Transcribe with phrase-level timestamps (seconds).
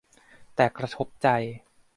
[0.55, 1.27] แต่กระทบใจ